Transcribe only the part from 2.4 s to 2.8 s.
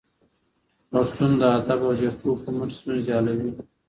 په مټ